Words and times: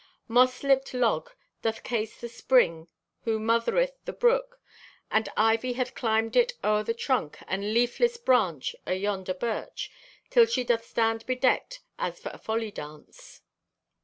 Moss 0.27 0.63
lipped 0.63 0.95
log 0.95 1.29
doth 1.61 1.83
case 1.83 2.19
the 2.19 2.27
spring 2.27 2.87
who 3.23 3.37
mothereth 3.37 4.03
the 4.05 4.11
brook, 4.13 4.59
and 5.11 5.29
ivy 5.37 5.73
hath 5.73 5.93
climbed 5.93 6.35
it 6.35 6.53
o'er 6.63 6.81
the 6.81 6.95
trunk 6.95 7.37
and 7.47 7.71
leafless 7.71 8.17
branch 8.17 8.75
o' 8.87 8.93
yonder 8.93 9.35
birch, 9.35 9.91
till 10.31 10.47
she 10.47 10.63
doth 10.63 10.85
stand 10.87 11.23
bedecked 11.27 11.81
as 11.99 12.17
for 12.19 12.29
a 12.31 12.39
folly 12.39 12.71
dance. 12.71 13.41